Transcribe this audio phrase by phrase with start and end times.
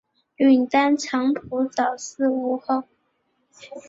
[0.37, 2.85] 允丹藏卜早逝无后。